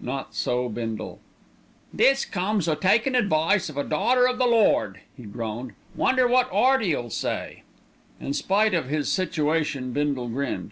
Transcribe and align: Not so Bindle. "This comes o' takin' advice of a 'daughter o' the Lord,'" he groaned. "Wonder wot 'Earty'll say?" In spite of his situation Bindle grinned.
Not 0.00 0.34
so 0.34 0.70
Bindle. 0.70 1.20
"This 1.92 2.24
comes 2.24 2.68
o' 2.68 2.74
takin' 2.74 3.14
advice 3.14 3.68
of 3.68 3.76
a 3.76 3.84
'daughter 3.84 4.26
o' 4.26 4.34
the 4.34 4.46
Lord,'" 4.46 5.00
he 5.14 5.24
groaned. 5.24 5.72
"Wonder 5.94 6.26
wot 6.26 6.48
'Earty'll 6.50 7.10
say?" 7.10 7.64
In 8.18 8.32
spite 8.32 8.72
of 8.72 8.88
his 8.88 9.10
situation 9.12 9.92
Bindle 9.92 10.28
grinned. 10.30 10.70